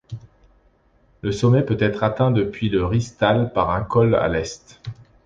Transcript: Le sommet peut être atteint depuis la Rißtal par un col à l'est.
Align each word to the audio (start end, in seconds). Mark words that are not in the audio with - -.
Le 1.21 1.31
sommet 1.31 1.61
peut 1.61 1.77
être 1.79 2.01
atteint 2.03 2.31
depuis 2.31 2.69
la 2.69 2.87
Rißtal 2.87 3.53
par 3.53 3.69
un 3.69 3.83
col 3.83 4.15
à 4.15 4.27
l'est. 4.29 4.81